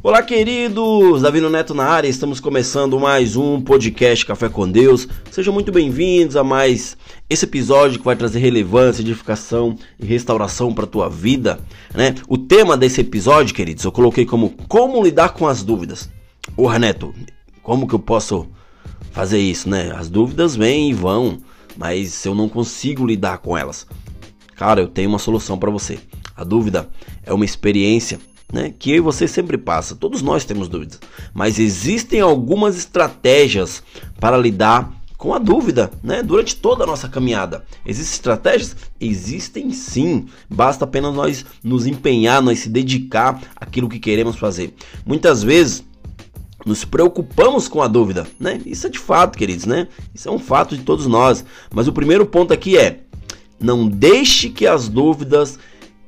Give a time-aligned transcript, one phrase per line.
[0.00, 1.22] Olá, queridos!
[1.22, 5.08] Davi Neto na área, estamos começando mais um podcast Café com Deus.
[5.28, 6.96] Sejam muito bem-vindos a mais
[7.28, 11.58] esse episódio que vai trazer relevância, edificação e restauração para a tua vida,
[11.92, 12.14] né?
[12.28, 16.08] O tema desse episódio, queridos, eu coloquei como como lidar com as dúvidas.
[16.56, 17.12] Ô, Neto,
[17.60, 18.46] como que eu posso
[19.10, 19.92] fazer isso, né?
[19.96, 21.38] As dúvidas vêm e vão,
[21.76, 23.84] mas eu não consigo lidar com elas.
[24.54, 25.98] Cara, eu tenho uma solução para você.
[26.36, 26.88] A dúvida
[27.26, 28.20] é uma experiência
[28.52, 29.94] né, que eu e você sempre passa.
[29.94, 31.00] Todos nós temos dúvidas,
[31.34, 33.82] mas existem algumas estratégias
[34.18, 36.22] para lidar com a dúvida, né?
[36.22, 37.64] Durante toda a nossa caminhada.
[37.84, 38.76] Existem estratégias?
[39.00, 40.26] Existem sim.
[40.48, 44.72] Basta apenas nós nos empenhar, nós se dedicar àquilo que queremos fazer.
[45.04, 45.84] Muitas vezes
[46.64, 48.60] nos preocupamos com a dúvida, né?
[48.64, 49.88] Isso é de fato, queridos, né?
[50.14, 51.44] Isso é um fato de todos nós.
[51.74, 53.00] Mas o primeiro ponto aqui é:
[53.60, 55.58] não deixe que as dúvidas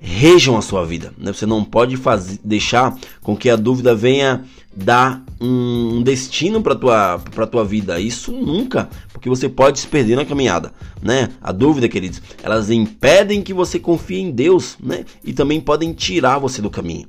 [0.00, 1.12] rejam a sua vida.
[1.18, 1.32] Né?
[1.32, 7.18] Você não pode fazer, deixar com que a dúvida venha dar um destino para tua
[7.34, 8.00] para tua vida.
[8.00, 11.30] Isso nunca, porque você pode se perder na caminhada, né?
[11.42, 15.04] A dúvida, queridos, elas impedem que você confie em Deus, né?
[15.24, 17.06] E também podem tirar você do caminho.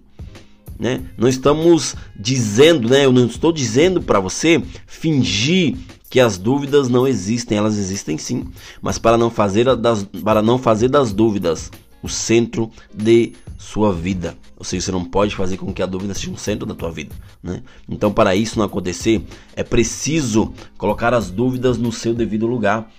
[0.79, 1.01] Né?
[1.15, 3.05] Não estamos dizendo, né?
[3.05, 5.77] Eu não estou dizendo para você fingir
[6.09, 8.47] que as dúvidas não existem, elas existem sim,
[8.81, 14.37] mas para não fazer das, para não fazer das dúvidas o centro de sua vida.
[14.57, 16.91] Ou seja, você não pode fazer com que a dúvida seja um centro da tua
[16.91, 17.15] vida.
[17.41, 17.63] Né?
[17.87, 19.23] Então, para isso não acontecer,
[19.55, 22.91] é preciso colocar as dúvidas no seu devido lugar.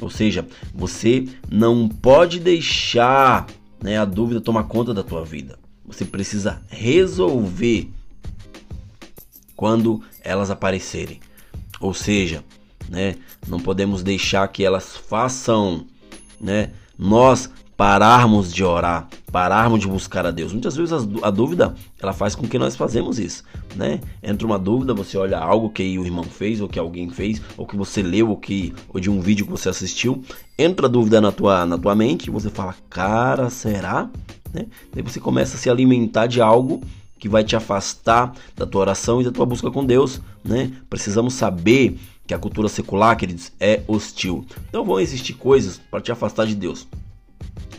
[0.00, 3.46] Ou seja, você não pode deixar
[3.82, 5.58] né, a dúvida tomar conta da tua vida.
[5.84, 7.90] Você precisa resolver
[9.56, 11.20] quando elas aparecerem.
[11.80, 12.44] Ou seja,
[12.88, 15.86] né, não podemos deixar que elas façam
[16.40, 20.52] né, nós pararmos de orar, pararmos de buscar a Deus.
[20.52, 23.44] Muitas vezes a dúvida ela faz com que nós fazemos isso,
[23.76, 24.00] né?
[24.20, 27.64] Entra uma dúvida, você olha algo que o irmão fez, ou que alguém fez, ou
[27.64, 30.24] que você leu, ou que ou de um vídeo que você assistiu,
[30.58, 34.10] entra a dúvida na tua na tua mente e você fala, cara, será?
[34.52, 34.66] Né?
[34.92, 36.82] Daí você começa a se alimentar de algo
[37.16, 40.72] que vai te afastar da tua oração e da tua busca com Deus, né?
[40.90, 44.44] Precisamos saber que a cultura secular, queridos, é hostil.
[44.68, 46.84] Então vão existir coisas para te afastar de Deus.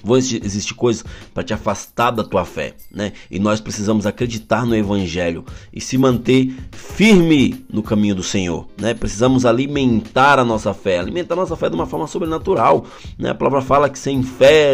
[0.03, 1.03] Vão existir coisas
[1.33, 3.13] para te afastar da tua fé, né?
[3.29, 8.93] E nós precisamos acreditar no evangelho e se manter firme no caminho do Senhor, né?
[8.93, 12.85] Precisamos alimentar a nossa fé, alimentar a nossa fé de uma forma sobrenatural,
[13.17, 13.29] né?
[13.31, 14.73] A palavra fala que sem fé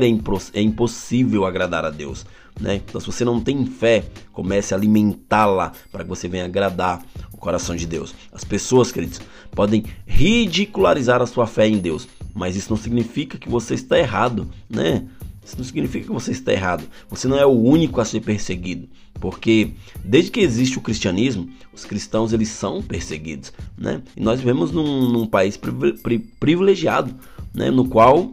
[0.53, 2.25] é, impossível agradar a Deus.
[2.59, 2.75] Né?
[2.75, 7.37] Então, se você não tem fé, comece a alimentá-la para que você venha agradar o
[7.37, 8.15] coração de Deus.
[8.31, 9.19] As pessoas, queridos,
[9.51, 14.47] podem ridicularizar a sua fé em Deus, mas isso não significa que você está errado,
[14.69, 15.05] né?
[15.45, 16.85] Isso não significa que você está errado.
[17.07, 18.89] Você não é o único a ser perseguido,
[19.19, 19.73] porque
[20.03, 24.01] desde que existe o cristianismo, os cristãos eles são perseguidos, né?
[24.17, 25.59] E nós vivemos num, num país
[26.39, 27.13] privilegiado,
[27.53, 27.69] né?
[27.69, 28.31] No qual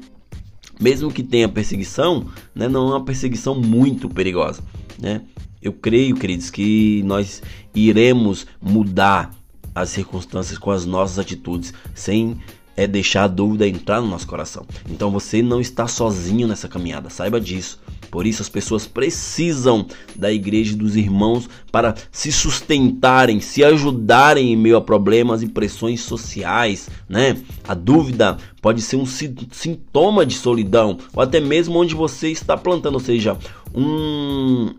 [0.82, 4.62] mesmo que tenha perseguição, né, não é uma perseguição muito perigosa,
[4.98, 5.22] né?
[5.60, 7.40] Eu creio, queridos, que nós
[7.72, 9.30] iremos mudar
[9.72, 12.36] as circunstâncias com as nossas atitudes, sem
[12.76, 14.66] é deixar a dúvida entrar no nosso coração.
[14.90, 17.80] Então você não está sozinho nessa caminhada, saiba disso.
[18.12, 24.52] Por isso as pessoas precisam da igreja e dos irmãos para se sustentarem, se ajudarem
[24.52, 27.38] em meio a problemas e pressões sociais, né?
[27.66, 32.94] A dúvida pode ser um sintoma de solidão ou até mesmo onde você está plantando,
[32.94, 33.38] ou seja,
[33.74, 34.74] um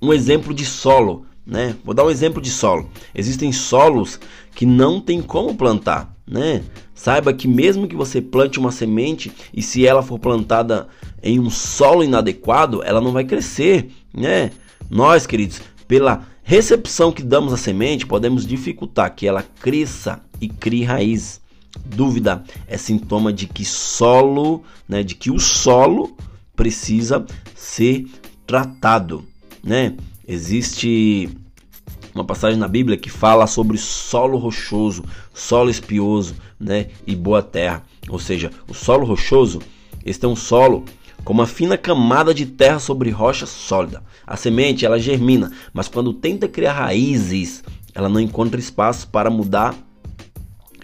[0.00, 1.74] um exemplo de solo, né?
[1.82, 2.90] Vou dar um exemplo de solo.
[3.14, 4.20] Existem solos
[4.54, 6.62] que não tem como plantar né?
[6.94, 10.86] Saiba que mesmo que você plante uma semente e se ela for plantada
[11.22, 14.52] em um solo inadequado, ela não vai crescer, né?
[14.88, 20.84] Nós, queridos, pela recepção que damos à semente, podemos dificultar que ela cresça e crie
[20.84, 21.40] raiz.
[21.84, 26.16] Dúvida é sintoma de que solo, né, de que o solo
[26.54, 27.26] precisa
[27.56, 28.06] ser
[28.46, 29.24] tratado,
[29.62, 29.96] né?
[30.26, 31.28] Existe
[32.14, 37.82] uma passagem na Bíblia que fala sobre solo rochoso, solo espioso, né, e boa terra.
[38.08, 39.60] Ou seja, o solo rochoso,
[40.04, 40.84] este é um solo
[41.24, 44.02] com uma fina camada de terra sobre rocha sólida.
[44.26, 47.64] A semente ela germina, mas quando tenta criar raízes,
[47.94, 49.74] ela não encontra espaço para mudar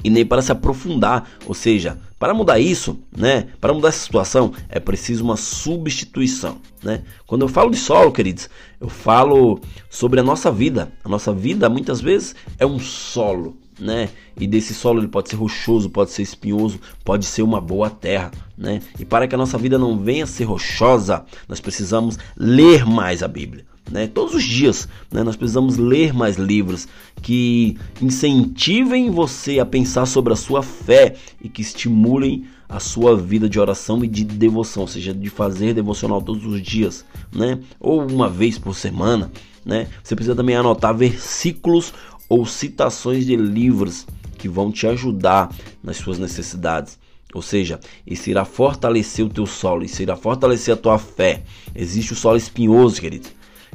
[0.03, 3.49] e nem para se aprofundar, ou seja, para mudar isso, né?
[3.59, 7.03] Para mudar essa situação é preciso uma substituição, né?
[7.27, 9.59] Quando eu falo de solo, queridos, eu falo
[9.89, 10.93] sobre a nossa vida.
[11.03, 14.11] A nossa vida muitas vezes é um solo, né?
[14.39, 18.31] E desse solo ele pode ser rochoso, pode ser espinhoso, pode ser uma boa terra,
[18.57, 18.83] né?
[18.99, 23.23] E para que a nossa vida não venha a ser rochosa, nós precisamos ler mais
[23.23, 23.65] a Bíblia.
[23.91, 24.07] Né?
[24.07, 25.23] Todos os dias, né?
[25.23, 26.87] Nós precisamos ler mais livros
[27.21, 33.49] que incentivem você a pensar sobre a sua fé e que estimulem a sua vida
[33.49, 37.59] de oração e de devoção, ou seja, de fazer devocional todos os dias, né?
[37.81, 39.31] Ou uma vez por semana,
[39.65, 39.89] né?
[40.03, 41.93] Você precisa também anotar versículos
[42.29, 44.07] ou citações de livros
[44.39, 45.53] que vão te ajudar
[45.83, 46.99] nas suas necessidades.
[47.35, 51.43] Ou seja, isso irá fortalecer o teu solo, isso irá fortalecer a tua fé.
[51.75, 53.29] Existe o solo espinhoso, querido,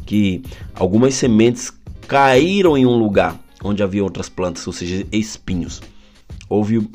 [0.06, 0.42] que
[0.74, 1.71] algumas sementes
[2.07, 5.81] caíram em um lugar onde havia outras plantas, ou seja, espinhos.
[6.47, 6.88] Houve,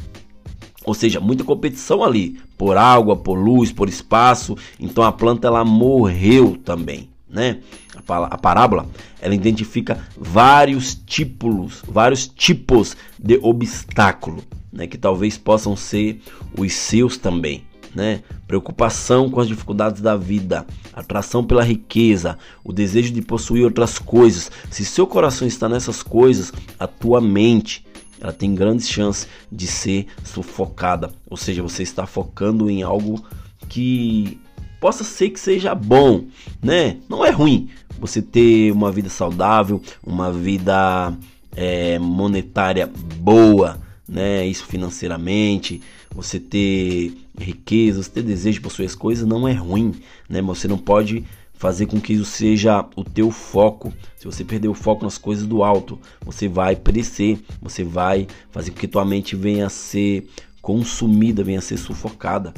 [0.84, 4.56] ou seja, muita competição ali por água, por luz, por espaço.
[4.78, 7.60] Então a planta ela morreu também, né?
[8.06, 8.86] A parábola
[9.20, 14.42] ela identifica vários tipos, vários tipos de obstáculo
[14.72, 16.20] né, que talvez possam ser
[16.56, 17.64] os seus também.
[17.94, 18.22] Né?
[18.46, 24.50] Preocupação com as dificuldades da vida, atração pela riqueza, o desejo de possuir outras coisas.
[24.70, 27.84] Se seu coração está nessas coisas, a tua mente
[28.20, 31.10] ela tem grandes chances de ser sufocada.
[31.28, 33.24] Ou seja, você está focando em algo
[33.68, 34.38] que
[34.80, 36.24] possa ser que seja bom,
[36.62, 36.98] né?
[37.08, 41.12] Não é ruim você ter uma vida saudável, uma vida
[41.54, 43.78] é, monetária boa,
[44.10, 44.44] né?
[44.44, 45.80] Isso financeiramente,
[46.12, 49.94] você ter riqueza, você ter desejo por suas coisas não é ruim,
[50.28, 50.42] né?
[50.42, 51.24] Mas você não pode
[51.54, 53.92] fazer com que isso seja o teu foco.
[54.16, 58.72] Se você perder o foco nas coisas do alto, você vai perecer, você vai fazer
[58.72, 60.28] com que tua mente venha a ser
[60.60, 62.52] consumida, venha a ser sufocada,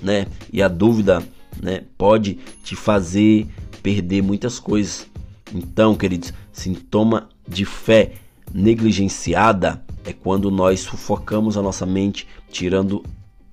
[0.00, 0.26] né?
[0.52, 1.26] E a dúvida,
[1.60, 3.48] né, pode te fazer
[3.82, 5.06] perder muitas coisas.
[5.52, 8.12] Então, queridos, sintoma de fé
[8.52, 13.04] negligenciada é quando nós sufocamos a nossa mente, tirando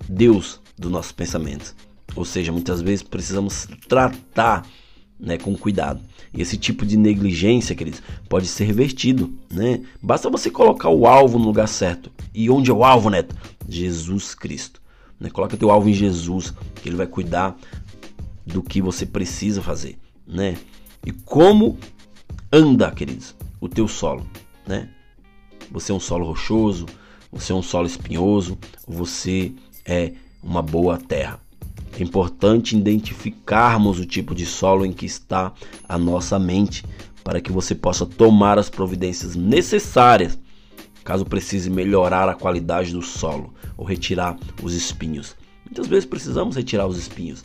[0.08, 1.74] Deus dos nossos pensamentos.
[2.16, 4.66] Ou seja, muitas vezes precisamos tratar
[5.18, 6.00] né, com cuidado.
[6.32, 9.32] E esse tipo de negligência, queridos, pode ser revertido.
[9.50, 9.82] Né?
[10.02, 12.10] Basta você colocar o alvo no lugar certo.
[12.34, 13.34] E onde é o alvo, Neto?
[13.68, 14.80] Jesus Cristo.
[15.18, 15.30] Né?
[15.30, 17.56] Coloca teu alvo em Jesus, que ele vai cuidar
[18.46, 19.98] do que você precisa fazer.
[20.26, 20.56] Né?
[21.04, 21.78] E como
[22.52, 24.26] anda, queridos, o teu solo.
[24.68, 24.88] Né?
[25.72, 26.86] Você é um solo rochoso,
[27.32, 28.56] você é um solo espinhoso,
[28.86, 29.52] você
[29.84, 30.12] é
[30.42, 31.40] uma boa terra.
[31.98, 35.52] É importante identificarmos o tipo de solo em que está
[35.88, 36.84] a nossa mente
[37.24, 40.38] para que você possa tomar as providências necessárias
[41.08, 45.34] caso precise melhorar a qualidade do solo ou retirar os espinhos.
[45.64, 47.42] Muitas vezes precisamos retirar os espinhos.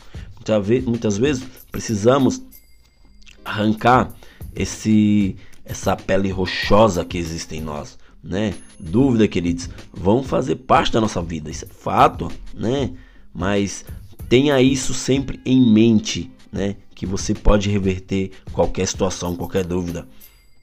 [0.86, 1.42] Muitas vezes
[1.72, 2.42] precisamos
[3.42, 4.12] arrancar
[4.54, 8.54] esse essa pele rochosa que existe em nós né?
[8.80, 12.92] Dúvida, queridos, vão fazer parte da nossa vida, isso é fato, né?
[13.34, 13.84] Mas
[14.28, 16.76] tenha isso sempre em mente, né?
[16.94, 20.08] Que você pode reverter qualquer situação, qualquer dúvida.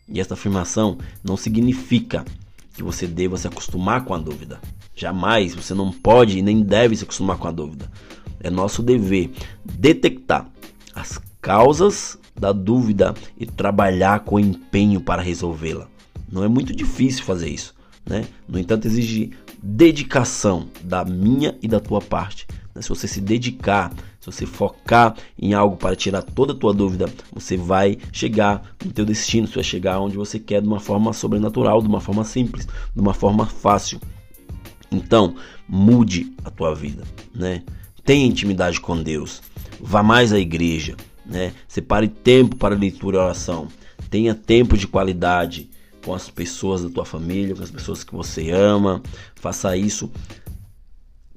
[0.10, 2.26] E essa afirmação não significa
[2.74, 4.60] que você deva se acostumar com a dúvida.
[4.96, 7.92] Jamais, você não pode e nem deve se acostumar com a dúvida.
[8.40, 9.32] É nosso dever
[9.64, 10.50] detectar
[10.96, 15.88] as causas da dúvida e trabalhar com empenho para resolvê-la.
[16.30, 18.26] Não é muito difícil fazer isso, né?
[18.48, 19.30] No entanto, exige
[19.62, 22.48] dedicação da minha e da tua parte.
[22.74, 22.82] Né?
[22.82, 27.08] Se você se dedicar, se você focar em algo para tirar toda a tua dúvida,
[27.32, 31.14] você vai chegar no teu destino, você vai chegar onde você quer de uma forma
[31.14, 34.02] sobrenatural, de uma forma simples, de uma forma fácil.
[34.92, 35.36] Então,
[35.70, 37.04] mude a tua vida,
[37.36, 37.62] né?
[38.04, 39.44] Tenha intimidade com Deus.
[39.80, 40.96] Vá mais à igreja,
[41.32, 41.54] né?
[41.68, 43.70] Separe tempo para leitura e oração.
[44.10, 45.70] Tenha tempo de qualidade
[46.04, 49.02] com as pessoas da tua família, com as pessoas que você ama.
[49.36, 50.12] Faça isso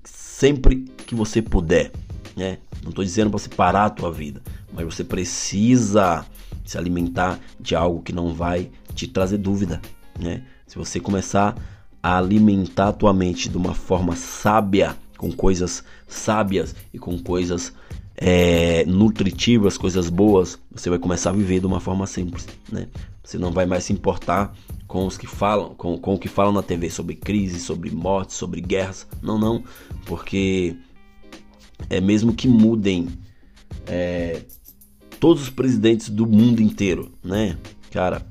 [0.03, 1.93] sempre que você puder,
[2.37, 2.59] né?
[2.83, 6.27] Não estou dizendo para você parar a tua vida, mas você precisa
[6.65, 9.81] se alimentar de algo que não vai te trazer dúvida,
[10.19, 10.43] né?
[10.67, 11.57] Se você começar
[12.03, 17.73] a alimentar a tua mente de uma forma sábia, com coisas sábias e com coisas
[18.17, 22.89] é, nutritivas, coisas boas, você vai começar a viver de uma forma simples, né?
[23.23, 24.55] Você não vai mais se importar
[24.87, 28.35] com os que falam, com, com o que falam na TV sobre crise, sobre morte,
[28.35, 29.07] sobre guerras.
[29.23, 29.65] Não, não,
[30.05, 30.77] porque
[31.89, 33.09] é mesmo que mudem
[33.87, 34.43] é,
[35.19, 37.57] todos os presidentes do mundo inteiro, né?
[37.91, 38.27] Cara,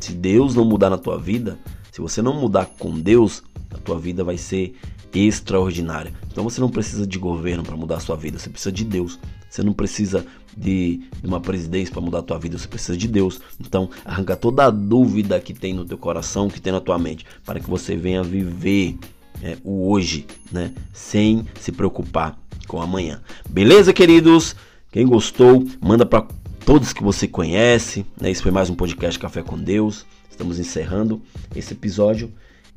[0.00, 1.58] se Deus não mudar na tua vida,
[1.92, 4.74] se você não mudar com Deus, a tua vida vai ser
[5.12, 6.12] extraordinária.
[6.30, 9.18] Então você não precisa de governo para mudar a sua vida, você precisa de Deus.
[9.48, 10.24] Você não precisa
[10.56, 13.40] de, uma presidência para mudar a tua vida, você precisa de Deus.
[13.60, 17.26] Então, arranca toda a dúvida que tem no teu coração, que tem na tua mente,
[17.44, 18.96] para que você venha viver
[19.42, 20.72] é, o hoje, né?
[20.92, 22.38] Sem se preocupar
[22.68, 23.20] com amanhã.
[23.48, 24.54] Beleza, queridos?
[24.92, 26.26] Quem gostou, manda para
[26.64, 28.06] todos que você conhece.
[28.20, 28.30] Né?
[28.30, 30.06] Esse foi mais um podcast Café com Deus.
[30.30, 31.20] Estamos encerrando
[31.54, 32.32] esse episódio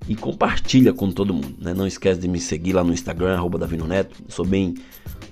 [0.08, 1.56] e compartilha com todo mundo.
[1.60, 1.74] Né?
[1.74, 4.16] Não esquece de me seguir lá no Instagram, arroba Davino Neto.
[4.28, 4.76] Sou bem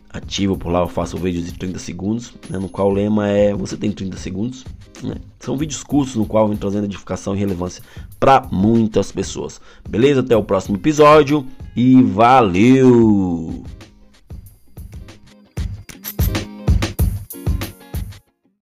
[0.10, 2.60] ativo por lá, eu faço vídeos de 30 segundos, né?
[2.60, 4.66] no qual o lema é você tem 30 segundos.
[5.02, 5.16] Né?
[5.40, 7.84] São vídeos curtos no qual eu vem trazendo edificação e relevância
[8.20, 9.60] para muitas pessoas.
[9.88, 10.20] Beleza?
[10.20, 13.64] Até o próximo episódio e valeu!